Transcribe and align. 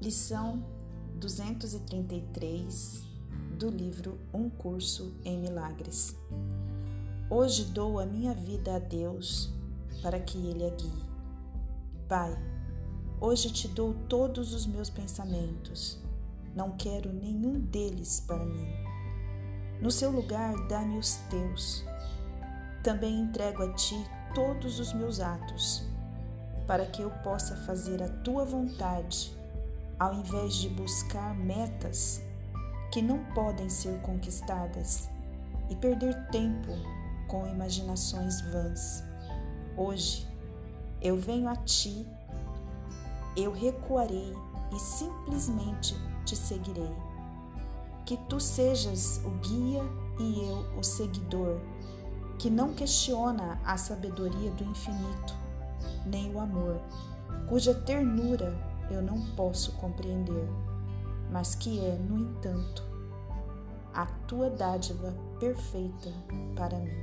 Lição 0.00 0.64
233 1.16 3.04
do 3.58 3.68
livro 3.68 4.18
Um 4.32 4.48
Curso 4.48 5.14
em 5.24 5.38
Milagres. 5.38 6.16
Hoje 7.28 7.66
dou 7.66 8.00
a 8.00 8.06
minha 8.06 8.34
vida 8.34 8.74
a 8.76 8.78
Deus 8.78 9.52
para 10.02 10.18
que 10.18 10.38
Ele 10.38 10.66
a 10.66 10.70
guie. 10.70 11.04
Pai, 12.08 12.36
hoje 13.20 13.52
te 13.52 13.68
dou 13.68 13.94
todos 14.08 14.52
os 14.52 14.66
meus 14.66 14.90
pensamentos. 14.90 16.02
Não 16.56 16.72
quero 16.72 17.12
nenhum 17.12 17.60
deles 17.60 18.20
para 18.26 18.44
mim. 18.44 18.66
No 19.80 19.90
seu 19.90 20.10
lugar, 20.10 20.54
dá-me 20.66 20.98
os 20.98 21.16
teus. 21.30 21.84
Também 22.82 23.20
entrego 23.20 23.62
a 23.62 23.72
ti 23.74 23.96
todos 24.34 24.80
os 24.80 24.92
meus 24.92 25.20
atos, 25.20 25.89
para 26.70 26.86
que 26.86 27.02
eu 27.02 27.10
possa 27.24 27.56
fazer 27.56 28.00
a 28.00 28.08
tua 28.22 28.44
vontade 28.44 29.36
ao 29.98 30.14
invés 30.14 30.54
de 30.54 30.68
buscar 30.68 31.34
metas 31.34 32.22
que 32.92 33.02
não 33.02 33.24
podem 33.34 33.68
ser 33.68 34.00
conquistadas 34.02 35.10
e 35.68 35.74
perder 35.74 36.14
tempo 36.28 36.70
com 37.26 37.44
imaginações 37.48 38.40
vãs. 38.52 39.02
Hoje 39.76 40.28
eu 41.02 41.16
venho 41.16 41.48
a 41.48 41.56
ti, 41.56 42.06
eu 43.36 43.50
recuarei 43.50 44.32
e 44.72 44.78
simplesmente 44.78 45.96
te 46.24 46.36
seguirei. 46.36 46.94
Que 48.06 48.16
tu 48.28 48.38
sejas 48.38 49.20
o 49.24 49.30
guia 49.40 49.82
e 50.20 50.48
eu 50.48 50.78
o 50.78 50.84
seguidor, 50.84 51.60
que 52.38 52.48
não 52.48 52.72
questiona 52.74 53.60
a 53.64 53.76
sabedoria 53.76 54.52
do 54.52 54.62
infinito, 54.62 55.39
nem 56.06 56.34
o 56.34 56.40
amor, 56.40 56.80
cuja 57.48 57.74
ternura 57.74 58.54
eu 58.90 59.02
não 59.02 59.20
posso 59.36 59.72
compreender, 59.72 60.48
mas 61.30 61.54
que 61.54 61.78
é, 61.78 61.96
no 61.96 62.18
entanto, 62.18 62.82
a 63.94 64.06
tua 64.26 64.50
dádiva 64.50 65.14
perfeita 65.38 66.10
para 66.54 66.78
mim. 66.78 67.02